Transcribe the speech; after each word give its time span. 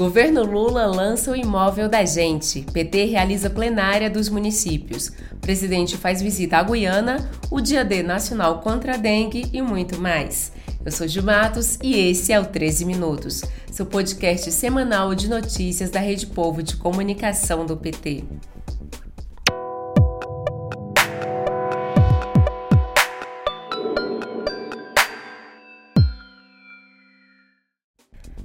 Governo 0.00 0.42
Lula 0.42 0.86
lança 0.86 1.30
o 1.30 1.36
imóvel 1.36 1.86
da 1.86 2.02
gente. 2.06 2.62
PT 2.72 3.04
realiza 3.04 3.50
plenária 3.50 4.08
dos 4.08 4.30
municípios. 4.30 5.12
Presidente 5.42 5.94
faz 5.98 6.22
visita 6.22 6.56
à 6.56 6.62
Guiana, 6.62 7.30
o 7.50 7.60
Dia 7.60 7.84
D 7.84 8.02
Nacional 8.02 8.60
contra 8.60 8.94
a 8.94 8.96
Dengue 8.96 9.50
e 9.52 9.60
muito 9.60 10.00
mais. 10.00 10.52
Eu 10.82 10.90
sou 10.90 11.06
Gil 11.06 11.22
Matos 11.22 11.78
e 11.82 11.94
esse 11.94 12.32
é 12.32 12.40
o 12.40 12.46
13 12.46 12.86
Minutos, 12.86 13.42
seu 13.70 13.84
podcast 13.84 14.50
semanal 14.50 15.14
de 15.14 15.28
notícias 15.28 15.90
da 15.90 16.00
Rede 16.00 16.28
Povo 16.28 16.62
de 16.62 16.78
Comunicação 16.78 17.66
do 17.66 17.76
PT. 17.76 18.24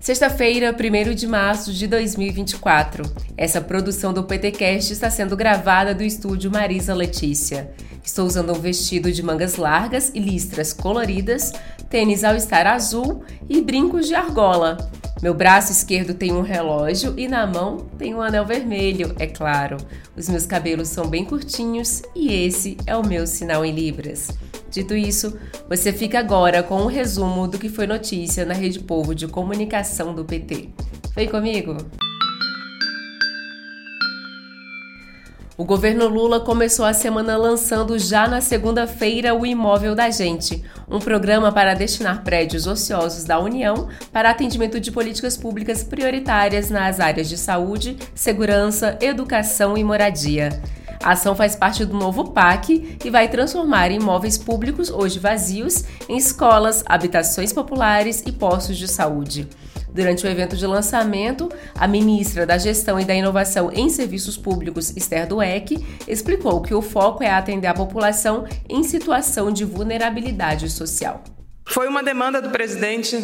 Sexta-feira, 0.06 0.72
1 0.72 1.16
de 1.16 1.26
março 1.26 1.74
de 1.74 1.88
2024. 1.88 3.11
Essa 3.36 3.60
produção 3.60 4.14
do 4.14 4.24
PTcast 4.24 4.93
está 4.93 5.10
sendo 5.10 5.36
gravada 5.36 5.96
do 5.96 6.04
estúdio 6.04 6.52
Marisa 6.52 6.93
Letícia. 6.93 7.71
Estou 8.04 8.28
usando 8.28 8.52
um 8.52 8.60
vestido 8.60 9.12
de 9.12 9.24
mangas 9.24 9.56
largas 9.56 10.12
e 10.14 10.20
listras 10.20 10.71
coloridas, 10.74 11.52
tênis 11.89 12.24
ao 12.24 12.36
estar 12.36 12.68
azul 12.68 13.24
e 13.50 13.60
brincos 13.64 14.07
de 14.07 14.14
argola. 14.14 14.78
Meu 15.24 15.34
braço 15.34 15.71
esquerdo 15.71 16.14
tem 16.14 16.32
um 16.32 16.43
relógio 16.43 17.15
e 17.18 17.28
na 17.28 17.48
mão 17.48 17.78
tem 17.98 18.14
um 18.14 18.21
anel 18.21 18.46
vermelho, 18.46 19.15
é 19.18 19.26
claro. 19.26 19.78
Os 20.15 20.29
meus 20.29 20.46
cabelos 20.46 20.90
são 20.90 21.07
bem 21.07 21.26
curtinhos 21.26 22.04
e 22.14 22.32
esse 22.32 22.78
é 22.86 22.96
o 22.96 23.04
meu 23.04 23.26
sinal 23.26 23.65
em 23.65 23.74
Libras. 23.74 24.29
Dito 24.75 24.93
isso, 24.93 25.39
você 25.70 25.93
fica 25.93 26.20
agora 26.20 26.61
com 26.61 26.82
um 26.82 26.88
resumo 26.88 27.47
do 27.47 27.57
que 27.57 27.70
foi 27.70 27.88
notícia 27.88 28.43
na 28.43 28.54
Rede 28.54 28.82
Povo 28.82 29.15
de 29.15 29.25
Comunicação 29.25 30.14
do 30.14 30.25
PT. 30.25 30.68
Vem 31.15 31.29
comigo! 31.29 31.78
O 35.58 35.64
governo 35.64 36.09
Lula 36.09 36.42
começou 36.42 36.84
a 36.84 36.92
semana 36.92 37.38
lançando 37.38 37.98
já 37.98 38.28
na 38.28 38.42
segunda-feira 38.42 39.34
o 39.34 39.46
Imóvel 39.46 39.96
da 39.96 40.09
Gente, 40.09 40.62
um 40.90 41.00
programa 41.00 41.53
para 41.53 41.73
destinar 41.73 42.26
prédios 42.26 42.68
ociosos 42.68 43.23
da 43.23 43.40
União 43.40 43.88
para 44.12 44.30
atendimento 44.30 44.78
de 44.78 44.92
políticas 44.92 45.38
públicas 45.38 45.86
prioritárias 45.86 46.70
nas 46.70 47.00
áreas 47.00 47.30
de 47.30 47.38
saúde, 47.38 47.96
segurança, 48.14 48.98
educação 49.00 49.78
e 49.78 49.86
moradia. 49.86 50.50
A 51.06 51.11
ação 51.11 51.36
faz 51.36 51.56
parte 51.56 51.86
do 51.86 51.95
novo 51.95 52.31
PAC 52.31 52.98
e 53.06 53.09
vai 53.11 53.28
transformar 53.28 53.92
imóveis 53.92 54.39
públicos 54.39 54.89
hoje 54.89 55.20
vazios 55.20 55.84
em 56.09 56.17
escolas, 56.17 56.84
habitações 56.84 57.53
populares 57.53 58.23
e 58.25 58.31
postos 58.31 58.75
de 58.75 58.88
saúde. 58.88 59.47
Durante 59.94 60.25
o 60.25 60.28
evento 60.28 60.58
de 60.58 60.66
lançamento, 60.66 61.47
a 61.75 61.88
ministra 61.88 62.44
da 62.44 62.58
Gestão 62.58 63.00
e 63.00 63.06
da 63.06 63.14
Inovação 63.14 63.72
em 63.72 63.88
Serviços 63.88 64.36
Públicos, 64.36 64.97
Esther 64.97 65.28
Dueck, 65.28 65.78
explicou 66.08 66.59
que 66.59 66.73
o 66.73 66.81
foco 66.81 67.23
é 67.23 67.30
atender 67.30 67.67
a 67.67 67.73
população 67.75 68.45
em 68.67 68.84
situação 68.84 69.52
de 69.52 69.64
vulnerabilidade 69.64 70.72
social. 70.72 71.23
Foi 71.66 71.88
uma 71.88 72.04
demanda 72.04 72.42
do 72.42 72.52
presidente 72.52 73.18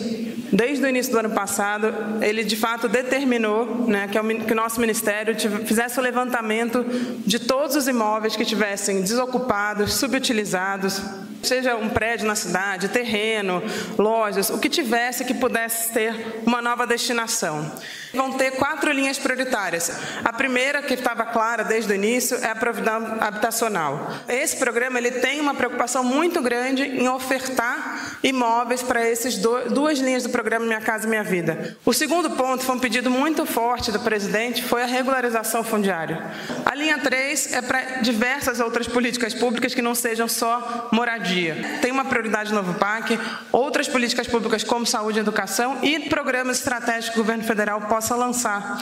desde 0.51 0.83
o 0.83 0.87
início 0.89 1.11
do 1.11 1.19
ano 1.19 1.29
passado. 1.29 1.93
Ele 2.21 2.43
de 2.43 2.57
fato 2.57 2.89
determinou 2.89 3.87
né, 3.87 4.07
que, 4.07 4.19
o, 4.19 4.45
que 4.45 4.51
o 4.51 4.55
nosso 4.55 4.81
ministério 4.81 5.35
fizesse 5.65 5.99
o 5.99 6.03
levantamento 6.03 6.83
de 7.25 7.39
todos 7.39 7.75
os 7.75 7.87
imóveis 7.87 8.35
que 8.35 8.43
estivessem 8.43 9.01
desocupados, 9.01 9.93
subutilizados, 9.93 11.01
seja 11.43 11.75
um 11.75 11.89
prédio 11.89 12.27
na 12.27 12.35
cidade, 12.35 12.89
terreno, 12.89 13.63
lojas, 13.97 14.49
o 14.49 14.59
que 14.59 14.69
tivesse 14.69 15.25
que 15.25 15.33
pudesse 15.33 15.91
ter 15.91 16.41
uma 16.45 16.61
nova 16.61 16.85
destinação. 16.85 17.71
Vão 18.13 18.33
ter 18.33 18.51
quatro 18.51 18.91
linhas 18.91 19.17
prioritárias. 19.17 19.91
A 20.23 20.33
primeira, 20.33 20.81
que 20.81 20.93
estava 20.93 21.25
clara 21.25 21.63
desde 21.63 21.91
o 21.91 21.95
início, 21.95 22.37
é 22.37 22.49
a 22.49 22.55
providão 22.55 23.17
habitacional. 23.19 24.11
Esse 24.27 24.57
programa 24.57 24.97
ele 24.97 25.11
tem 25.11 25.39
uma 25.39 25.55
preocupação 25.55 26.03
muito 26.03 26.41
grande 26.41 26.83
em 26.83 27.07
ofertar 27.07 28.10
imóveis 28.23 28.81
para 28.81 29.05
essas 29.07 29.37
duas 29.37 29.99
linhas 29.99 30.23
do 30.23 30.29
programa 30.29 30.65
Minha 30.65 30.81
Casa 30.81 31.07
Minha 31.07 31.23
Vida. 31.23 31.77
O 31.85 31.93
segundo 31.93 32.29
ponto 32.31 32.63
foi 32.63 32.75
um 32.75 32.79
pedido 32.79 33.09
muito 33.09 33.45
forte 33.45 33.91
do 33.91 33.99
presidente, 33.99 34.63
foi 34.63 34.83
a 34.83 34.85
regularização 34.85 35.63
fundiária. 35.63 36.23
A 36.65 36.75
linha 36.75 36.97
3 36.99 37.53
é 37.53 37.61
para 37.61 37.81
diversas 38.01 38.59
outras 38.59 38.87
políticas 38.87 39.33
públicas 39.33 39.73
que 39.73 39.81
não 39.81 39.95
sejam 39.95 40.27
só 40.27 40.89
moradia. 40.91 41.79
Tem 41.81 41.91
uma 41.91 42.05
prioridade 42.05 42.51
no 42.51 42.61
novo 42.61 42.77
PAC, 42.77 43.19
outras 43.51 43.87
políticas 43.87 44.27
públicas 44.27 44.63
como 44.63 44.85
saúde 44.85 45.19
e 45.19 45.21
educação 45.21 45.79
e 45.81 45.99
programas 46.01 46.57
estratégicos 46.57 47.13
que 47.13 47.19
o 47.19 47.23
governo 47.23 47.43
federal 47.43 47.81
possa 47.81 48.15
lançar. 48.15 48.79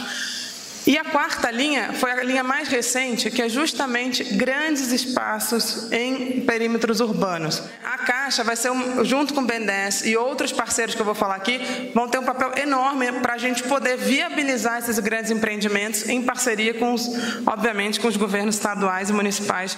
E 0.89 0.97
a 0.97 1.03
quarta 1.03 1.51
linha 1.51 1.93
foi 1.93 2.11
a 2.11 2.23
linha 2.23 2.43
mais 2.43 2.67
recente, 2.67 3.29
que 3.29 3.41
é 3.41 3.49
justamente 3.49 4.23
grandes 4.23 4.91
espaços 4.91 5.91
em 5.91 6.41
perímetros 6.41 6.99
urbanos. 6.99 7.61
A 7.83 7.97
Caixa 8.29 8.43
vai 8.43 8.55
ser, 8.55 8.69
um, 8.69 9.03
junto 9.03 9.33
com 9.33 9.41
o 9.41 9.45
BNDES 9.47 10.05
e 10.05 10.15
outros 10.15 10.51
parceiros 10.51 10.93
que 10.93 11.01
eu 11.01 11.05
vou 11.05 11.15
falar 11.15 11.33
aqui, 11.33 11.59
vão 11.95 12.07
ter 12.07 12.19
um 12.19 12.23
papel 12.23 12.51
enorme 12.61 13.11
para 13.13 13.33
a 13.33 13.37
gente 13.39 13.63
poder 13.63 13.97
viabilizar 13.97 14.77
esses 14.77 14.99
grandes 14.99 15.31
empreendimentos 15.31 16.07
em 16.07 16.21
parceria 16.21 16.75
com, 16.75 16.93
os, 16.93 17.09
obviamente, 17.47 17.99
com 17.99 18.07
os 18.07 18.15
governos 18.15 18.53
estaduais 18.53 19.09
e 19.09 19.13
municipais. 19.13 19.75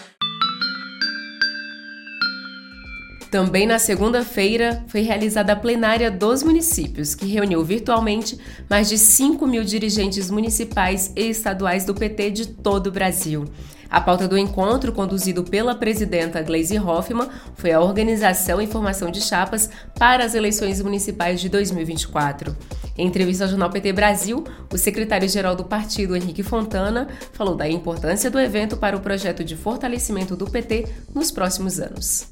Também 3.29 3.65
na 3.65 3.79
segunda-feira 3.79 4.83
foi 4.89 4.99
realizada 4.99 5.53
a 5.53 5.55
plenária 5.55 6.11
dos 6.11 6.43
municípios, 6.43 7.15
que 7.15 7.27
reuniu 7.27 7.63
virtualmente 7.63 8.37
mais 8.69 8.89
de 8.89 8.97
5 8.97 9.47
mil 9.47 9.63
dirigentes 9.63 10.29
municipais 10.29 11.13
e 11.15 11.29
estaduais 11.29 11.85
do 11.85 11.95
PT 11.95 12.31
de 12.31 12.47
todo 12.49 12.87
o 12.87 12.91
Brasil. 12.91 13.45
A 13.91 13.99
pauta 13.99 14.25
do 14.25 14.37
encontro, 14.37 14.93
conduzido 14.93 15.43
pela 15.43 15.75
presidenta 15.75 16.41
Gleisi 16.41 16.79
Hoffmann, 16.79 17.27
foi 17.55 17.73
a 17.73 17.81
organização 17.81 18.61
e 18.61 18.65
formação 18.65 19.11
de 19.11 19.19
chapas 19.19 19.69
para 19.99 20.23
as 20.23 20.33
eleições 20.33 20.81
municipais 20.81 21.41
de 21.41 21.49
2024. 21.49 22.55
Em 22.97 23.05
entrevista 23.05 23.43
ao 23.43 23.49
jornal 23.49 23.69
PT 23.69 23.91
Brasil, 23.91 24.45
o 24.71 24.77
secretário-geral 24.77 25.57
do 25.57 25.65
partido, 25.65 26.15
Henrique 26.15 26.41
Fontana, 26.41 27.09
falou 27.33 27.53
da 27.53 27.67
importância 27.67 28.31
do 28.31 28.39
evento 28.39 28.77
para 28.77 28.95
o 28.95 29.01
projeto 29.01 29.43
de 29.43 29.57
fortalecimento 29.57 30.37
do 30.37 30.49
PT 30.49 30.87
nos 31.13 31.29
próximos 31.29 31.77
anos 31.77 32.31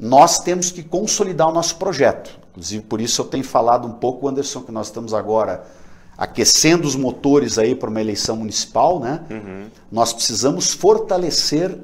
nós 0.00 0.40
temos 0.40 0.70
que 0.70 0.82
consolidar 0.82 1.46
o 1.46 1.52
nosso 1.52 1.76
projeto. 1.76 2.30
Inclusive, 2.52 2.82
por 2.84 3.02
isso 3.02 3.20
eu 3.20 3.26
tenho 3.26 3.44
falado 3.44 3.86
um 3.86 3.92
pouco, 3.92 4.26
Anderson, 4.26 4.62
que 4.62 4.72
nós 4.72 4.86
estamos 4.86 5.12
agora 5.12 5.62
aquecendo 6.20 6.86
os 6.86 6.94
motores 6.94 7.56
aí 7.56 7.74
para 7.74 7.88
uma 7.88 7.98
eleição 7.98 8.36
municipal, 8.36 9.00
né? 9.00 9.22
Uhum. 9.30 9.64
Nós 9.90 10.12
precisamos 10.12 10.74
fortalecer 10.74 11.74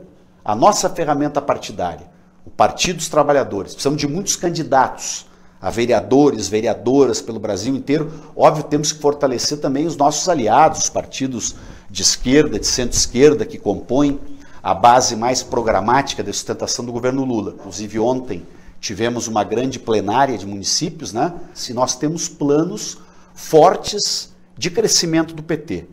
a 0.44 0.54
nossa 0.54 0.90
ferramenta 0.90 1.40
partidária, 1.40 2.06
o 2.44 2.50
Partido 2.50 2.96
dos 2.96 3.08
Trabalhadores. 3.08 3.72
Precisamos 3.72 3.98
de 3.98 4.06
muitos 4.06 4.36
candidatos 4.36 5.24
a 5.58 5.70
vereadores, 5.70 6.48
vereadoras 6.48 7.22
pelo 7.22 7.40
Brasil 7.40 7.74
inteiro. 7.74 8.12
Óbvio, 8.36 8.64
temos 8.64 8.92
que 8.92 9.00
fortalecer 9.00 9.58
também 9.58 9.86
os 9.86 9.96
nossos 9.96 10.28
aliados, 10.28 10.80
os 10.80 10.90
partidos 10.90 11.56
de 11.90 12.02
esquerda, 12.02 12.58
de 12.58 12.66
centro-esquerda 12.66 13.46
que 13.46 13.56
compõem 13.56 14.20
a 14.62 14.74
base 14.74 15.16
mais 15.16 15.42
programática 15.42 16.22
de 16.22 16.30
sustentação 16.30 16.84
do 16.84 16.92
governo 16.92 17.24
Lula. 17.24 17.54
Inclusive, 17.58 17.98
ontem 17.98 18.46
tivemos 18.78 19.28
uma 19.28 19.42
grande 19.42 19.78
plenária 19.78 20.36
de 20.36 20.44
municípios, 20.44 21.10
né? 21.10 21.32
Se 21.54 21.72
nós 21.72 21.96
temos 21.96 22.28
planos 22.28 22.98
fortes 23.36 24.34
de 24.56 24.70
crescimento 24.70 25.34
do 25.34 25.42
PT. 25.42 25.86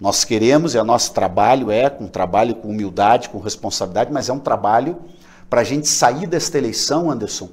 Nós 0.00 0.24
queremos, 0.24 0.74
e 0.74 0.78
o 0.78 0.84
nosso 0.84 1.12
trabalho 1.12 1.70
é 1.70 1.94
um 2.00 2.08
trabalho 2.08 2.54
com 2.56 2.68
humildade, 2.68 3.28
com 3.28 3.38
responsabilidade, 3.38 4.12
mas 4.12 4.28
é 4.28 4.32
um 4.32 4.38
trabalho 4.38 4.96
para 5.48 5.60
a 5.60 5.64
gente 5.64 5.86
sair 5.86 6.26
desta 6.26 6.58
eleição, 6.58 7.10
Anderson, 7.10 7.50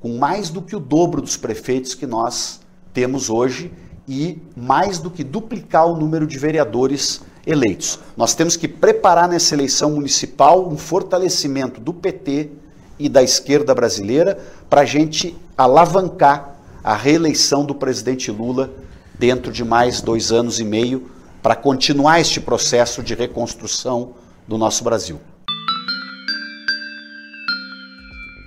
com 0.00 0.16
mais 0.16 0.48
do 0.48 0.62
que 0.62 0.76
o 0.76 0.80
dobro 0.80 1.20
dos 1.20 1.36
prefeitos 1.36 1.94
que 1.94 2.06
nós 2.06 2.60
temos 2.92 3.28
hoje 3.28 3.72
e 4.08 4.40
mais 4.56 4.98
do 4.98 5.10
que 5.10 5.24
duplicar 5.24 5.86
o 5.86 5.96
número 5.96 6.26
de 6.26 6.38
vereadores 6.38 7.20
eleitos. 7.44 7.98
Nós 8.16 8.34
temos 8.34 8.56
que 8.56 8.68
preparar 8.68 9.28
nessa 9.28 9.54
eleição 9.54 9.90
municipal 9.90 10.68
um 10.68 10.76
fortalecimento 10.76 11.80
do 11.80 11.92
PT 11.92 12.50
e 12.98 13.08
da 13.08 13.22
esquerda 13.22 13.74
brasileira 13.74 14.38
para 14.70 14.82
a 14.82 14.84
gente 14.84 15.36
alavancar 15.58 16.54
a 16.82 16.94
reeleição 16.94 17.64
do 17.64 17.74
presidente 17.74 18.30
Lula 18.30 18.70
dentro 19.18 19.52
de 19.52 19.64
mais 19.64 20.00
dois 20.00 20.32
anos 20.32 20.60
e 20.60 20.64
meio 20.64 21.10
para 21.42 21.54
continuar 21.54 22.20
este 22.20 22.40
processo 22.40 23.02
de 23.02 23.14
reconstrução 23.14 24.14
do 24.46 24.56
nosso 24.56 24.82
Brasil. 24.82 25.20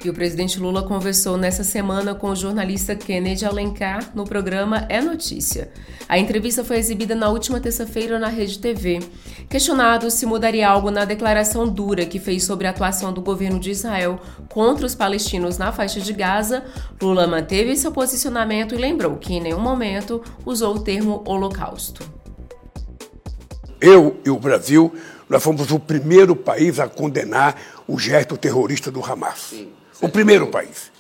E 0.06 0.10
o 0.10 0.14
presidente 0.14 0.60
Lula 0.60 0.84
conversou 0.84 1.38
nessa 1.38 1.64
semana 1.64 2.14
com 2.14 2.30
o 2.30 2.36
jornalista 2.36 2.96
Kennedy 2.96 3.46
Alencar 3.46 4.12
no 4.14 4.26
programa 4.26 4.86
É 4.90 5.02
Notícia. 5.02 5.72
A 6.08 6.20
entrevista 6.20 6.64
foi 6.64 6.78
exibida 6.78 7.16
na 7.16 7.30
última 7.30 7.60
terça-feira 7.60 8.20
na 8.20 8.28
Rede 8.28 8.60
TV. 8.60 9.00
Questionado 9.50 10.12
se 10.12 10.26
mudaria 10.28 10.70
algo 10.70 10.92
na 10.92 11.04
declaração 11.04 11.68
dura 11.68 12.06
que 12.06 12.20
fez 12.20 12.44
sobre 12.44 12.68
a 12.68 12.70
atuação 12.70 13.12
do 13.12 13.22
governo 13.22 13.60
de 13.60 13.72
Israel 13.72 14.20
contra 14.48 14.86
os 14.86 14.94
palestinos 14.94 15.58
na 15.58 15.72
faixa 15.72 16.00
de 16.00 16.14
Gaza, 16.14 16.64
Lula 17.02 17.26
manteve 17.26 17.76
seu 17.76 17.92
posicionamento 17.92 18.76
e 18.76 18.78
lembrou 18.78 19.18
que 19.18 19.34
em 19.34 19.42
nenhum 19.42 19.60
momento 19.60 20.22
usou 20.46 20.76
o 20.76 20.80
termo 20.80 21.24
holocausto. 21.26 22.08
Eu 23.82 24.18
e 24.24 24.30
o 24.30 24.40
Brasil, 24.40 24.94
nós 25.28 25.42
fomos 25.42 25.72
o 25.72 25.80
primeiro 25.80 26.36
país 26.36 26.80
a 26.80 26.88
condenar 26.88 27.56
o 27.88 27.98
gesto 27.98 28.38
terrorista 28.38 28.92
do 28.92 29.04
Hamas. 29.04 29.40
Sim 29.40 29.77
o 30.02 30.10
primeiro 30.10 30.48
país. 30.48 30.92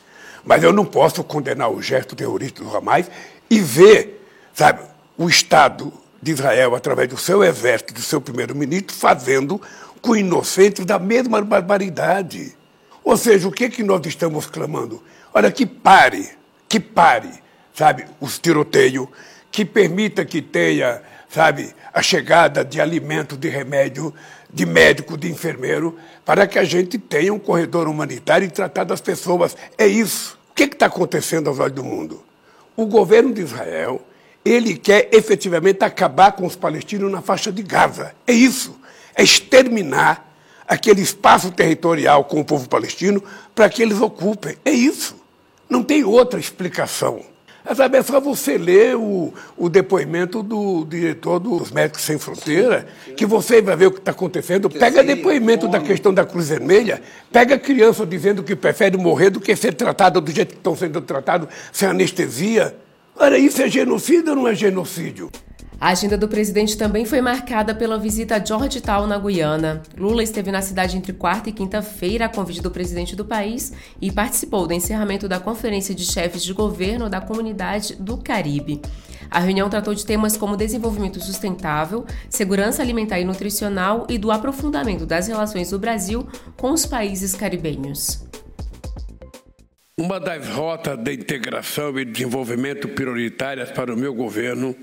Mas 0.44 0.64
eu 0.64 0.72
não 0.72 0.86
posso 0.86 1.24
condenar 1.24 1.70
o 1.72 1.82
gesto 1.82 2.16
terrorista 2.16 2.64
do 2.64 2.76
Hamas 2.76 3.10
e 3.50 3.60
ver, 3.60 4.26
sabe, 4.54 4.82
o 5.18 5.28
Estado 5.28 5.92
de 6.22 6.32
Israel, 6.32 6.76
através 6.76 7.10
do 7.10 7.18
seu 7.18 7.44
exército, 7.44 7.94
do 7.94 8.02
seu 8.02 8.22
primeiro-ministro, 8.22 8.96
fazendo 8.96 9.62
com 10.02 10.16
inocentes 10.16 10.86
da 10.86 10.98
mesma 10.98 11.42
barbaridade. 11.42 12.56
Ou 13.04 13.18
seja, 13.18 13.48
o 13.48 13.52
que, 13.52 13.66
é 13.66 13.70
que 13.70 13.84
nós 13.84 14.06
estamos 14.06 14.48
clamando? 14.48 15.04
Olha, 15.34 15.52
que 15.52 15.66
pare, 15.66 16.30
que 16.68 16.80
pare, 16.80 17.32
sabe, 17.74 18.06
os 18.20 18.40
tiroteios, 18.40 19.08
que 19.52 19.66
permita 19.66 20.26
que 20.26 20.42
tenha, 20.42 21.02
sabe, 21.30 21.74
a 21.94 22.02
chegada 22.02 22.64
de 22.64 22.80
alimento, 22.80 23.38
de 23.38 23.50
remédio, 23.50 24.14
de 24.52 24.66
médico, 24.66 25.18
de 25.18 25.30
enfermeiro, 25.30 25.98
para 26.26 26.48
que 26.48 26.60
a 26.60 26.64
gente 26.64 26.98
tenha 26.98 27.34
um 27.34 27.40
corredor 27.40 27.88
humanitário 27.88 28.46
e 28.46 28.52
tratar 28.52 28.84
das 28.84 29.02
pessoas. 29.02 29.56
É 29.78 29.88
isso. 29.88 30.38
O 30.52 30.54
que 30.54 30.64
está 30.64 30.88
acontecendo 30.88 31.50
ao 31.50 31.54
redor 31.54 31.72
do 31.72 31.84
mundo? 31.84 32.24
O 32.76 32.86
governo 32.86 33.34
de 33.34 33.42
Israel, 33.42 34.02
ele 34.44 34.78
quer 34.78 35.10
efetivamente 35.12 35.84
acabar 35.84 36.32
com 36.32 36.46
os 36.46 36.56
palestinos 36.56 37.12
na 37.12 37.22
faixa 37.22 37.52
de 37.52 37.62
Gaza. 37.64 38.14
É 38.26 38.34
isso. 38.34 38.80
É 39.16 39.24
exterminar 39.24 40.28
aquele 40.68 41.02
espaço 41.02 41.52
territorial 41.52 42.26
com 42.26 42.40
o 42.40 42.46
povo 42.46 42.68
palestino 42.68 43.24
para 43.56 43.70
que 43.70 43.82
eles 43.82 44.00
ocupem. 44.00 44.58
É 44.64 44.72
isso. 44.72 45.16
Não 45.70 45.84
tem 45.84 46.04
outra 46.04 46.40
explicação. 46.40 47.22
Sabe, 47.76 47.98
é 47.98 48.04
só 48.04 48.20
você 48.20 48.58
ler 48.58 48.96
o, 48.96 49.34
o 49.58 49.70
depoimento 49.70 50.42
do 50.42 50.86
diretor 50.86 51.40
dos 51.40 51.72
Médicos 51.72 52.02
Sem 52.02 52.18
Fronteira, 52.18 52.88
que 53.16 53.26
você 53.26 53.62
vai 53.62 53.76
ver 53.76 53.88
o 53.88 53.92
que 53.92 54.00
está 54.00 54.12
acontecendo. 54.12 54.70
Pega 54.70 55.04
depoimento 55.04 55.68
da 55.68 55.80
questão 55.80 56.14
da 56.14 56.26
Cruz 56.26 56.50
Vermelha, 56.50 57.02
pega 57.32 57.60
criança 57.60 58.06
dizendo 58.06 58.42
que 58.42 58.56
prefere 58.56 58.98
morrer 58.98 59.30
do 59.30 59.40
que 59.40 59.56
ser 59.56 59.74
tratado 59.74 60.22
do 60.22 60.32
jeito 60.32 60.50
que 60.50 60.60
estão 60.60 60.76
sendo 60.76 61.02
tratados, 61.02 61.50
sem 61.72 61.90
anestesia. 61.90 62.76
Olha, 63.16 63.38
isso 63.38 63.62
é 63.62 63.68
genocídio 63.68 64.30
ou 64.30 64.36
não 64.36 64.48
é 64.48 64.56
genocídio? 64.56 65.30
A 65.80 65.90
agenda 65.90 66.18
do 66.18 66.28
presidente 66.28 66.76
também 66.76 67.06
foi 67.06 67.22
marcada 67.22 67.74
pela 67.76 68.00
visita 68.00 68.36
a 68.36 68.44
Georgetown, 68.44 69.06
na 69.06 69.20
Guiana. 69.20 69.84
Lula 69.96 70.24
esteve 70.24 70.52
na 70.52 70.60
cidade 70.60 70.98
entre 70.98 71.14
quarta 71.14 71.50
e 71.50 71.54
quinta-feira 71.54 72.26
a 72.26 72.30
convite 72.30 72.64
do 72.64 72.72
presidente 72.72 73.16
do 73.16 73.24
país 73.24 73.72
e 74.02 74.12
participou 74.12 74.66
do 74.66 74.74
encerramento 74.74 75.28
da 75.28 75.40
Conferência 75.40 75.94
de 75.94 76.04
Chefes 76.04 76.44
de 76.44 76.52
Governo 76.52 77.08
da 77.12 77.22
Comunidade 77.22 77.96
do 77.96 78.18
Caribe. 78.18 78.82
A 79.30 79.40
reunião 79.40 79.70
tratou 79.70 79.94
de 79.94 80.04
temas 80.04 80.36
como 80.36 80.58
desenvolvimento 80.58 81.20
sustentável, 81.20 82.08
segurança 82.28 82.82
alimentar 82.82 83.20
e 83.20 83.26
nutricional 83.26 84.08
e 84.10 84.18
do 84.18 84.32
aprofundamento 84.32 85.06
das 85.06 85.28
relações 85.28 85.70
do 85.70 85.78
Brasil 85.78 86.28
com 86.56 86.72
os 86.72 86.88
países 86.88 87.36
caribenhos. 87.36 88.26
Uma 90.00 90.20
das 90.20 90.48
rotas 90.48 90.98
de 90.98 91.14
integração 91.14 92.00
e 92.00 92.06
desenvolvimento 92.06 92.88
prioritárias 92.88 93.70
para 93.70 93.94
o 93.94 93.98
meu 93.98 94.14
governo 94.14 94.76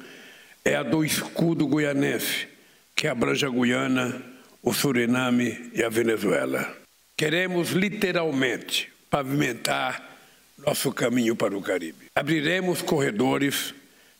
é 0.64 0.76
a 0.76 0.82
do 0.82 1.04
escudo 1.04 1.66
guianense, 1.66 2.48
que 2.96 3.06
abrange 3.06 3.44
a 3.44 3.50
Guiana, 3.50 4.22
o 4.62 4.72
Suriname 4.72 5.70
e 5.74 5.82
a 5.82 5.90
Venezuela. 5.90 6.74
Queremos 7.16 7.70
literalmente 7.70 8.90
pavimentar 9.10 10.10
nosso 10.66 10.90
caminho 10.90 11.36
para 11.36 11.56
o 11.56 11.60
Caribe. 11.60 12.06
Abriremos 12.14 12.80
corredores 12.80 13.74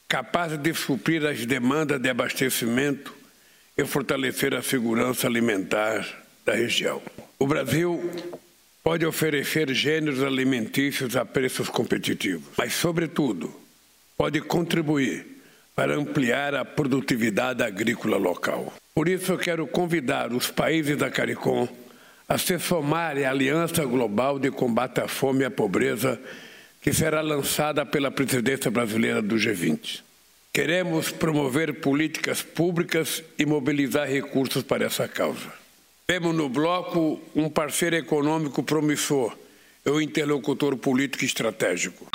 capazes 0.07 0.59
de 0.59 0.75
suprir 0.75 1.25
as 1.25 1.47
demandas 1.47 2.01
de 2.01 2.11
abastecimento 2.11 3.15
e 3.77 3.85
fortalecer 3.85 4.55
a 4.55 4.63
segurança 4.63 5.27
alimentar 5.27 6.07
da 6.45 6.55
região. 6.55 7.03
O 7.39 7.47
Brasil 7.47 8.11
pode 8.83 9.07
oferecer 9.07 9.73
gêneros 9.73 10.23
alimentícios 10.23 11.17
a 11.17 11.25
preços 11.25 11.71
competitivos, 11.71 12.45
mas, 12.57 12.75
sobretudo, 12.75 13.53
pode 14.17 14.41
contribuir 14.43 15.34
para 15.75 15.97
ampliar 15.97 16.55
a 16.55 16.65
produtividade 16.65 17.63
agrícola 17.63 18.17
local. 18.17 18.73
Por 18.95 19.09
isso, 19.09 19.33
eu 19.33 19.39
quero 19.39 19.67
convidar 19.67 20.33
os 20.33 20.51
países 20.51 20.97
da 20.97 21.11
CARICOM 21.11 21.69
a 22.29 22.39
se 22.39 22.59
somarem 22.59 23.25
à 23.25 23.31
Aliança 23.31 23.85
Global 23.85 24.39
de 24.39 24.51
Combate 24.51 25.01
à 25.01 25.09
Fome 25.09 25.43
e 25.43 25.45
à 25.45 25.51
Pobreza, 25.51 26.21
que 26.81 26.93
será 26.93 27.21
lançada 27.21 27.85
pela 27.85 28.11
presidência 28.11 28.71
brasileira 28.71 29.21
do 29.21 29.37
G20. 29.37 30.03
Queremos 30.53 31.11
promover 31.11 31.81
políticas 31.81 32.41
públicas 32.41 33.23
e 33.39 33.45
mobilizar 33.45 34.09
recursos 34.09 34.63
para 34.63 34.85
essa 34.85 35.09
causa. 35.09 35.53
Temos 36.07 36.35
no 36.35 36.49
bloco 36.49 37.21
um 37.35 37.49
parceiro 37.49 37.97
econômico 37.97 38.63
promissor 38.63 39.37
e 39.85 39.91
um 39.91 40.01
interlocutor 40.01 40.77
político 40.77 41.25
estratégico. 41.25 42.07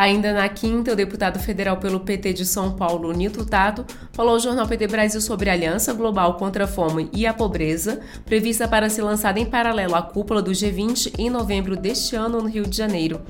Ainda 0.00 0.32
na 0.32 0.48
quinta, 0.48 0.94
o 0.94 0.96
deputado 0.96 1.38
federal 1.38 1.76
pelo 1.76 2.00
PT 2.00 2.32
de 2.32 2.46
São 2.46 2.72
Paulo, 2.72 3.12
Nito 3.12 3.44
Tato, 3.44 3.84
falou 4.14 4.32
ao 4.32 4.40
jornal 4.40 4.66
PT 4.66 4.86
Brasil 4.86 5.20
sobre 5.20 5.50
a 5.50 5.52
Aliança 5.52 5.92
Global 5.92 6.38
contra 6.38 6.64
a 6.64 6.66
Fome 6.66 7.10
e 7.12 7.26
a 7.26 7.34
Pobreza, 7.34 8.00
prevista 8.24 8.66
para 8.66 8.88
ser 8.88 9.02
lançada 9.02 9.38
em 9.38 9.44
paralelo 9.44 9.94
à 9.94 10.00
cúpula 10.00 10.40
do 10.40 10.52
G20 10.52 11.16
em 11.18 11.28
novembro 11.28 11.76
deste 11.76 12.16
ano 12.16 12.40
no 12.40 12.48
Rio 12.48 12.66
de 12.66 12.74
Janeiro. 12.74 13.20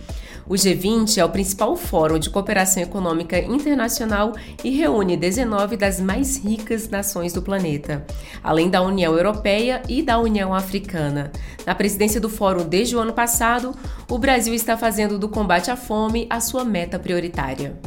O 0.51 0.55
G20 0.55 1.19
é 1.19 1.25
o 1.25 1.29
principal 1.29 1.77
fórum 1.77 2.19
de 2.19 2.29
cooperação 2.29 2.83
econômica 2.83 3.39
internacional 3.39 4.33
e 4.65 4.71
reúne 4.71 5.17
19 5.17 5.77
das 5.77 6.01
mais 6.01 6.45
ricas 6.45 6.89
nações 6.89 7.33
do 7.33 7.41
planeta, 7.41 8.05
além 8.43 8.69
da 8.69 8.83
União 8.83 9.17
Europeia 9.17 9.81
e 9.89 10.03
da 10.03 10.19
União 10.19 10.53
Africana. 10.53 11.31
Na 11.65 11.73
presidência 11.73 12.21
do 12.21 12.29
fórum 12.29 12.69
desde 12.69 12.97
o 12.97 12.99
ano 12.99 13.13
passado, 13.13 13.77
o 14.11 14.19
Brasil 14.19 14.53
está 14.53 14.77
fazendo 14.77 15.21
do 15.21 15.29
combate 15.29 15.71
à 15.71 15.77
fome 15.77 16.27
a 16.29 16.41
sua 16.41 16.65
meta 16.65 16.99
prioritária. 16.99 17.79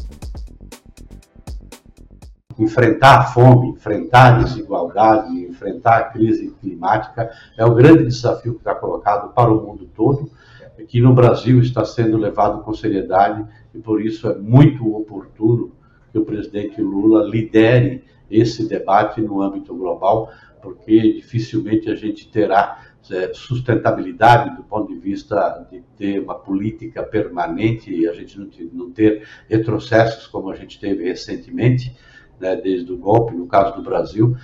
Enfrentar 2.57 3.17
a 3.17 3.23
fome, 3.25 3.71
enfrentar 3.71 4.35
a 4.35 4.43
desigualdade, 4.43 5.33
enfrentar 5.33 5.97
a 5.97 6.03
crise 6.03 6.55
climática 6.61 7.29
é 7.57 7.65
o 7.65 7.75
grande 7.75 8.05
desafio 8.05 8.53
que 8.53 8.59
está 8.59 8.73
colocado 8.73 9.33
para 9.33 9.51
o 9.51 9.61
mundo 9.61 9.85
todo 9.93 10.31
que 10.87 10.99
no 10.99 11.13
Brasil 11.13 11.59
está 11.61 11.85
sendo 11.85 12.17
levado 12.17 12.63
com 12.63 12.73
seriedade 12.73 13.45
e 13.73 13.79
por 13.79 14.01
isso 14.01 14.27
é 14.27 14.37
muito 14.37 14.95
oportuno 14.95 15.71
que 16.11 16.17
o 16.17 16.25
presidente 16.25 16.81
Lula 16.81 17.27
lidere 17.27 18.03
esse 18.29 18.67
debate 18.67 19.21
no 19.21 19.41
âmbito 19.41 19.75
global, 19.75 20.31
porque 20.61 21.13
dificilmente 21.13 21.89
a 21.89 21.95
gente 21.95 22.29
terá 22.29 22.83
é, 23.11 23.33
sustentabilidade 23.33 24.55
do 24.55 24.63
ponto 24.63 24.93
de 24.93 24.99
vista 24.99 25.67
de 25.69 25.81
ter 25.97 26.19
uma 26.19 26.35
política 26.35 27.03
permanente 27.03 27.93
e 27.93 28.07
a 28.07 28.13
gente 28.13 28.39
não 28.71 28.89
ter 28.91 29.27
retrocessos 29.49 30.27
como 30.27 30.49
a 30.49 30.55
gente 30.55 30.79
teve 30.79 31.03
recentemente, 31.03 31.95
né, 32.39 32.55
desde 32.55 32.91
o 32.91 32.97
golpe, 32.97 33.35
no 33.35 33.47
caso 33.47 33.75
do 33.75 33.83
Brasil. 33.83 34.35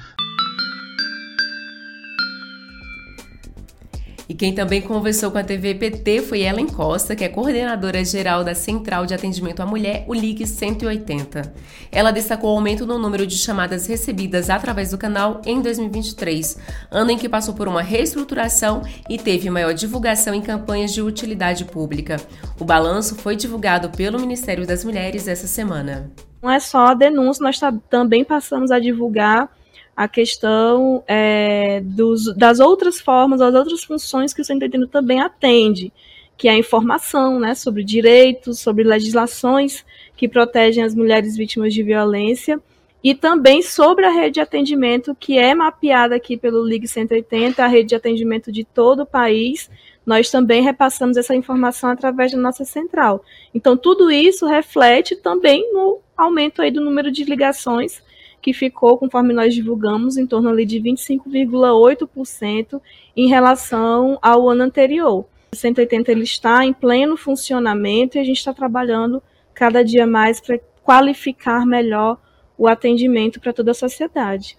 E 4.30 4.36
quem 4.36 4.54
também 4.54 4.80
conversou 4.80 5.32
com 5.32 5.40
a 5.40 5.44
TV 5.44 5.74
PT 5.74 6.22
foi 6.22 6.44
Ellen 6.44 6.68
Costa, 6.68 7.16
que 7.16 7.24
é 7.24 7.30
coordenadora 7.30 8.06
geral 8.06 8.44
da 8.44 8.54
Central 8.54 9.08
de 9.08 9.16
Atendimento 9.16 9.60
à 9.60 9.66
Mulher, 9.66 10.06
o 10.08 10.14
LIG 10.14 10.46
180. 10.46 11.52
Ela 11.92 12.12
destacou 12.12 12.52
o 12.52 12.56
aumento 12.56 12.86
no 12.86 13.00
número 13.00 13.26
de 13.26 13.36
chamadas 13.36 13.88
recebidas 13.88 14.52
através 14.52 14.92
do 14.92 15.00
canal 15.00 15.42
em 15.48 15.60
2023, 15.60 16.60
ano 16.92 17.10
em 17.10 17.18
que 17.18 17.28
passou 17.28 17.56
por 17.56 17.68
uma 17.68 17.82
reestruturação 17.82 18.84
e 19.10 19.18
teve 19.18 19.50
maior 19.50 19.74
divulgação 19.74 20.36
em 20.36 20.42
campanhas 20.42 20.94
de 20.94 21.02
utilidade 21.02 21.66
pública. 21.66 22.18
O 22.60 22.64
balanço 22.64 23.16
foi 23.16 23.36
divulgado 23.36 23.90
pelo 23.90 24.20
Ministério 24.20 24.68
das 24.68 24.86
Mulheres 24.86 25.28
essa 25.28 25.48
semana. 25.48 26.12
Não 26.40 26.52
é 26.52 26.60
só 26.60 26.90
a 26.90 26.94
denúncia, 26.94 27.44
nós 27.44 27.60
também 27.90 28.24
passamos 28.24 28.70
a 28.70 28.78
divulgar 28.78 29.50
a 30.00 30.08
questão 30.08 31.04
é, 31.06 31.82
dos, 31.84 32.34
das 32.34 32.62
outras 32.62 33.02
formas, 33.02 33.42
das 33.42 33.54
outras 33.54 33.84
funções 33.84 34.34
que 34.34 34.42
o 34.42 34.46
Centro 34.46 34.66
Entendo 34.66 34.88
também 34.88 35.20
atende, 35.20 35.92
que 36.38 36.48
é 36.48 36.52
a 36.52 36.58
informação 36.58 37.38
né, 37.38 37.54
sobre 37.54 37.84
direitos, 37.84 38.62
sobre 38.62 38.86
legislações 38.86 39.84
que 40.16 40.26
protegem 40.26 40.86
as 40.86 40.96
mulheres 40.96 41.36
vítimas 41.36 41.74
de 41.74 41.84
violência 41.84 42.62
e 43.04 43.14
também 43.14 43.62
sobre 43.62 44.06
a 44.06 44.10
rede 44.10 44.36
de 44.36 44.40
atendimento 44.40 45.14
que 45.14 45.38
é 45.38 45.54
mapeada 45.54 46.16
aqui 46.16 46.38
pelo 46.38 46.66
Ligue 46.66 46.88
180, 46.88 47.62
a 47.62 47.68
rede 47.68 47.90
de 47.90 47.96
atendimento 47.96 48.54
de 48.54 48.64
todo 48.64 49.02
o 49.02 49.06
país. 49.06 49.70
Nós 50.06 50.32
também 50.32 50.62
repassamos 50.62 51.18
essa 51.18 51.36
informação 51.36 51.90
através 51.90 52.32
da 52.32 52.38
nossa 52.38 52.64
central. 52.64 53.22
Então, 53.54 53.76
tudo 53.76 54.10
isso 54.10 54.46
reflete 54.46 55.18
também 55.18 55.74
no 55.74 56.00
aumento 56.16 56.62
aí 56.62 56.72
do 56.72 56.80
número 56.80 57.12
de 57.12 57.26
ligações 57.26 58.02
que 58.42 58.54
ficou, 58.54 58.98
conforme 58.98 59.34
nós 59.34 59.54
divulgamos, 59.54 60.18
em 60.18 60.26
torno 60.26 60.50
ali 60.50 60.66
de 60.66 60.80
25,8% 60.80 62.82
em 63.16 63.28
relação 63.28 64.18
ao 64.22 64.50
ano 64.50 64.64
anterior. 64.64 65.26
O 65.52 65.56
180 65.56 66.12
ele 66.12 66.24
está 66.24 66.66
em 66.66 66.74
pleno 66.74 67.18
funcionamento 67.18 68.18
e 68.18 68.20
a 68.20 68.24
gente 68.24 68.38
está 68.38 68.54
trabalhando 68.54 69.22
cada 69.54 69.84
dia 69.84 70.06
mais 70.06 70.40
para 70.40 70.60
qualificar 70.84 71.66
melhor 71.66 72.18
o 72.58 72.68
atendimento 72.68 73.40
para 73.40 73.54
toda 73.54 73.72
a 73.72 73.76
sociedade. 73.76 74.58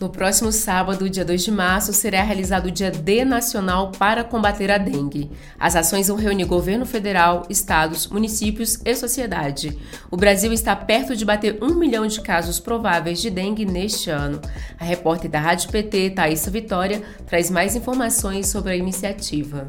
No 0.00 0.08
próximo 0.08 0.50
sábado, 0.50 1.10
dia 1.10 1.26
2 1.26 1.44
de 1.44 1.50
março, 1.50 1.92
será 1.92 2.22
realizado 2.22 2.66
o 2.66 2.70
Dia 2.70 2.90
D 2.90 3.22
Nacional 3.22 3.92
para 3.92 4.24
combater 4.24 4.70
a 4.70 4.78
dengue. 4.78 5.30
As 5.58 5.76
ações 5.76 6.08
vão 6.08 6.16
reunir 6.16 6.46
governo 6.46 6.86
federal, 6.86 7.42
estados, 7.50 8.06
municípios 8.06 8.78
e 8.82 8.96
sociedade. 8.96 9.76
O 10.10 10.16
Brasil 10.16 10.54
está 10.54 10.74
perto 10.74 11.14
de 11.14 11.22
bater 11.22 11.62
um 11.62 11.74
milhão 11.74 12.06
de 12.06 12.22
casos 12.22 12.58
prováveis 12.58 13.20
de 13.20 13.28
dengue 13.28 13.66
neste 13.66 14.08
ano. 14.08 14.40
A 14.78 14.84
repórter 14.84 15.30
da 15.30 15.38
Rádio 15.38 15.70
PT, 15.70 16.10
Thaisa 16.10 16.50
Vitória, 16.50 17.02
traz 17.26 17.50
mais 17.50 17.76
informações 17.76 18.48
sobre 18.48 18.72
a 18.72 18.76
iniciativa. 18.76 19.66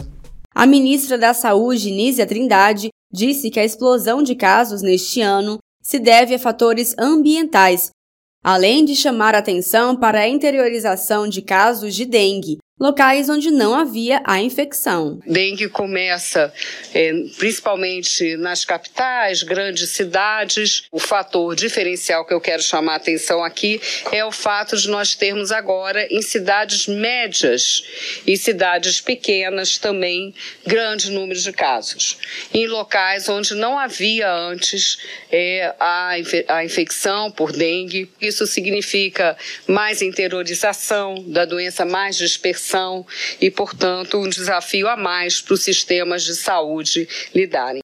A 0.55 0.65
ministra 0.65 1.17
da 1.17 1.33
Saúde, 1.33 1.91
Nízia 1.91 2.25
Trindade, 2.25 2.87
disse 3.11 3.49
que 3.49 3.59
a 3.59 3.65
explosão 3.65 4.23
de 4.23 4.33
casos 4.33 4.81
neste 4.81 5.19
ano 5.19 5.57
se 5.81 5.99
deve 5.99 6.35
a 6.35 6.39
fatores 6.39 6.95
ambientais, 6.97 7.91
além 8.43 8.83
de 8.83 8.95
chamar 8.95 9.35
atenção 9.35 9.95
para 9.95 10.21
a 10.21 10.27
interiorização 10.27 11.27
de 11.27 11.41
casos 11.41 11.93
de 11.93 12.05
dengue, 12.05 12.57
locais 12.81 13.29
onde 13.29 13.51
não 13.51 13.75
havia 13.75 14.23
a 14.25 14.41
infecção. 14.41 15.19
Dengue 15.27 15.69
começa 15.69 16.51
é, 16.95 17.13
principalmente 17.37 18.35
nas 18.37 18.65
capitais, 18.65 19.43
grandes 19.43 19.89
cidades. 19.89 20.85
O 20.91 20.97
fator 20.97 21.55
diferencial 21.55 22.25
que 22.25 22.33
eu 22.33 22.41
quero 22.41 22.63
chamar 22.63 22.93
a 22.93 22.95
atenção 22.95 23.43
aqui 23.43 23.79
é 24.11 24.25
o 24.25 24.31
fato 24.31 24.75
de 24.75 24.89
nós 24.89 25.13
termos 25.13 25.51
agora 25.51 26.07
em 26.09 26.23
cidades 26.23 26.87
médias 26.87 27.83
e 28.25 28.35
cidades 28.35 28.99
pequenas 28.99 29.77
também 29.77 30.33
grandes 30.65 31.09
números 31.09 31.43
de 31.43 31.53
casos. 31.53 32.17
Em 32.51 32.65
locais 32.65 33.29
onde 33.29 33.53
não 33.53 33.77
havia 33.77 34.33
antes 34.33 34.97
é, 35.31 35.75
a, 35.79 36.13
a 36.47 36.65
infecção 36.65 37.29
por 37.29 37.51
dengue, 37.51 38.09
isso 38.19 38.47
significa 38.47 39.37
mais 39.67 40.01
interiorização 40.01 41.23
da 41.27 41.45
doença, 41.45 41.85
mais 41.85 42.17
dispersão 42.17 42.70
e, 43.39 43.49
portanto, 43.49 44.17
um 44.17 44.29
desafio 44.29 44.87
a 44.87 44.95
mais 44.95 45.41
para 45.41 45.53
os 45.53 45.61
sistemas 45.61 46.23
de 46.23 46.35
saúde 46.35 47.07
lidarem. 47.33 47.81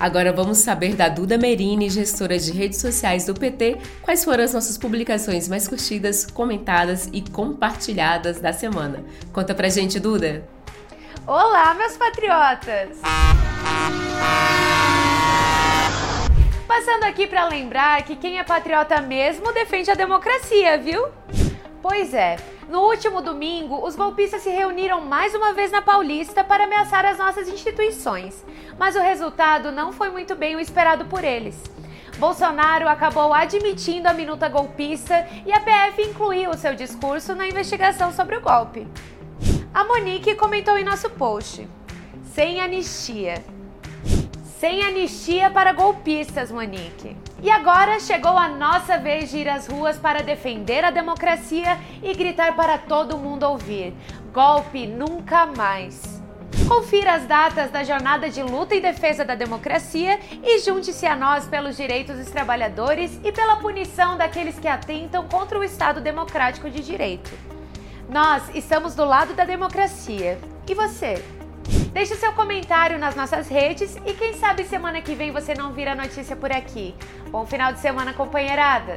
Agora 0.00 0.32
vamos 0.32 0.56
saber 0.56 0.96
da 0.96 1.10
Duda 1.10 1.36
Merini, 1.36 1.90
gestora 1.90 2.38
de 2.38 2.50
redes 2.52 2.80
sociais 2.80 3.26
do 3.26 3.34
PT, 3.34 3.76
quais 4.00 4.24
foram 4.24 4.42
as 4.42 4.54
nossas 4.54 4.78
publicações 4.78 5.46
mais 5.46 5.68
curtidas, 5.68 6.24
comentadas 6.24 7.10
e 7.12 7.20
compartilhadas 7.20 8.40
da 8.40 8.50
semana. 8.50 9.04
Conta 9.30 9.54
pra 9.54 9.68
gente, 9.68 10.00
Duda! 10.00 10.48
Olá, 11.26 11.74
meus 11.74 11.98
patriotas! 11.98 12.98
Passando 16.80 17.04
aqui 17.04 17.26
para 17.26 17.44
lembrar 17.44 18.02
que 18.04 18.16
quem 18.16 18.38
é 18.38 18.42
patriota 18.42 19.02
mesmo 19.02 19.52
defende 19.52 19.90
a 19.90 19.94
democracia, 19.94 20.78
viu? 20.78 21.08
Pois 21.82 22.14
é, 22.14 22.36
no 22.70 22.80
último 22.80 23.20
domingo, 23.20 23.86
os 23.86 23.94
golpistas 23.94 24.40
se 24.40 24.48
reuniram 24.48 25.02
mais 25.02 25.34
uma 25.34 25.52
vez 25.52 25.70
na 25.70 25.82
Paulista 25.82 26.42
para 26.42 26.64
ameaçar 26.64 27.04
as 27.04 27.18
nossas 27.18 27.50
instituições, 27.50 28.42
mas 28.78 28.96
o 28.96 29.00
resultado 29.02 29.70
não 29.70 29.92
foi 29.92 30.08
muito 30.08 30.34
bem 30.34 30.56
o 30.56 30.60
esperado 30.60 31.04
por 31.04 31.22
eles. 31.22 31.62
Bolsonaro 32.16 32.88
acabou 32.88 33.34
admitindo 33.34 34.08
a 34.08 34.14
minuta 34.14 34.48
golpista 34.48 35.28
e 35.44 35.52
a 35.52 35.60
PF 35.60 36.00
incluiu 36.00 36.48
o 36.48 36.56
seu 36.56 36.74
discurso 36.74 37.34
na 37.34 37.46
investigação 37.46 38.10
sobre 38.10 38.38
o 38.38 38.40
golpe. 38.40 38.88
A 39.74 39.84
Monique 39.84 40.34
comentou 40.34 40.78
em 40.78 40.84
nosso 40.84 41.10
post: 41.10 41.68
sem 42.32 42.58
anistia. 42.58 43.59
Sem 44.60 44.82
anistia 44.82 45.48
para 45.48 45.72
golpistas, 45.72 46.52
Monique. 46.52 47.16
E 47.42 47.50
agora 47.50 47.98
chegou 47.98 48.36
a 48.36 48.46
nossa 48.46 48.98
vez 48.98 49.30
de 49.30 49.38
ir 49.38 49.48
às 49.48 49.66
ruas 49.66 49.96
para 49.96 50.22
defender 50.22 50.84
a 50.84 50.90
democracia 50.90 51.78
e 52.02 52.12
gritar 52.12 52.54
para 52.54 52.76
todo 52.76 53.16
mundo 53.16 53.44
ouvir: 53.44 53.94
golpe 54.34 54.86
nunca 54.86 55.46
mais. 55.46 56.22
Confira 56.68 57.14
as 57.14 57.24
datas 57.24 57.70
da 57.70 57.82
jornada 57.82 58.28
de 58.28 58.42
luta 58.42 58.74
em 58.74 58.82
defesa 58.82 59.24
da 59.24 59.34
democracia 59.34 60.20
e 60.42 60.58
junte-se 60.58 61.06
a 61.06 61.16
nós 61.16 61.46
pelos 61.46 61.74
direitos 61.74 62.18
dos 62.18 62.30
trabalhadores 62.30 63.18
e 63.24 63.32
pela 63.32 63.56
punição 63.56 64.18
daqueles 64.18 64.58
que 64.58 64.68
atentam 64.68 65.26
contra 65.26 65.58
o 65.58 65.64
Estado 65.64 66.02
democrático 66.02 66.68
de 66.68 66.82
direito. 66.82 67.30
Nós 68.10 68.42
estamos 68.54 68.94
do 68.94 69.06
lado 69.06 69.32
da 69.32 69.46
democracia. 69.46 70.38
E 70.68 70.74
você? 70.74 71.39
Deixe 71.92 72.14
seu 72.14 72.32
comentário 72.32 72.98
nas 72.98 73.16
nossas 73.16 73.48
redes 73.48 73.96
e 74.06 74.14
quem 74.14 74.34
sabe 74.34 74.64
semana 74.64 75.02
que 75.02 75.14
vem 75.14 75.32
você 75.32 75.54
não 75.54 75.72
vira 75.72 75.94
notícia 75.94 76.36
por 76.36 76.52
aqui. 76.52 76.94
Bom 77.30 77.44
final 77.44 77.72
de 77.72 77.80
semana, 77.80 78.14
companheirada! 78.14 78.94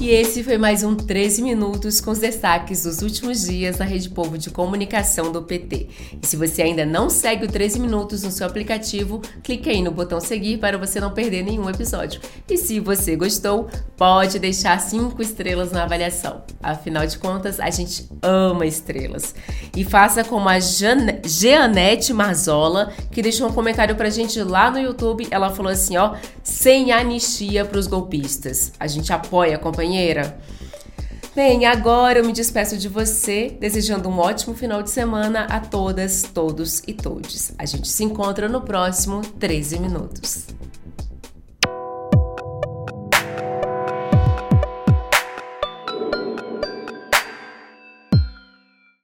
E 0.00 0.10
esse 0.10 0.44
foi 0.44 0.56
mais 0.56 0.84
um 0.84 0.94
13 0.94 1.42
Minutos 1.42 2.00
com 2.00 2.12
os 2.12 2.20
destaques 2.20 2.84
dos 2.84 3.02
últimos 3.02 3.42
dias 3.42 3.78
na 3.78 3.84
Rede 3.84 4.08
Povo 4.08 4.38
de 4.38 4.48
Comunicação 4.48 5.32
do 5.32 5.42
PT. 5.42 5.88
E 6.22 6.24
se 6.26 6.36
você 6.36 6.62
ainda 6.62 6.86
não 6.86 7.10
segue 7.10 7.46
o 7.46 7.48
13 7.48 7.80
Minutos 7.80 8.22
no 8.22 8.30
seu 8.30 8.46
aplicativo, 8.46 9.20
clique 9.42 9.68
aí 9.68 9.82
no 9.82 9.90
botão 9.90 10.20
seguir 10.20 10.58
para 10.58 10.78
você 10.78 11.00
não 11.00 11.10
perder 11.10 11.42
nenhum 11.42 11.68
episódio. 11.68 12.20
E 12.48 12.56
se 12.56 12.78
você 12.78 13.16
gostou, 13.16 13.68
pode 13.96 14.38
deixar 14.38 14.80
5 14.80 15.20
estrelas 15.20 15.72
na 15.72 15.82
avaliação. 15.82 16.42
Afinal 16.62 17.04
de 17.04 17.18
contas, 17.18 17.58
a 17.58 17.68
gente 17.68 18.08
ama 18.22 18.66
estrelas. 18.66 19.34
E 19.76 19.84
faça 19.84 20.22
como 20.22 20.48
a 20.48 20.60
Jean 20.60 21.18
Jeanette 21.24 22.12
Marzola, 22.12 22.92
que 23.10 23.20
deixou 23.20 23.48
um 23.48 23.52
comentário 23.52 23.96
pra 23.96 24.10
gente 24.10 24.40
lá 24.42 24.70
no 24.70 24.78
YouTube. 24.78 25.26
Ela 25.28 25.50
falou 25.50 25.72
assim: 25.72 25.96
ó, 25.96 26.14
sem 26.42 26.92
anistia 26.92 27.64
para 27.64 27.78
os 27.78 27.88
golpistas. 27.88 28.72
A 28.78 28.86
gente 28.86 29.12
apoia 29.12 29.56
a 29.56 29.58
companheira? 29.68 30.38
Bem, 31.36 31.66
agora 31.66 32.18
eu 32.18 32.24
me 32.24 32.32
despeço 32.32 32.76
de 32.76 32.88
você, 32.88 33.56
desejando 33.60 34.08
um 34.08 34.18
ótimo 34.18 34.56
final 34.56 34.82
de 34.82 34.90
semana 34.90 35.44
a 35.44 35.60
todas, 35.60 36.22
todos 36.22 36.82
e 36.86 36.92
todes. 36.92 37.52
A 37.58 37.64
gente 37.64 37.86
se 37.86 38.02
encontra 38.02 38.48
no 38.48 38.62
próximo 38.62 39.20
13 39.20 39.78
Minutos. 39.78 40.46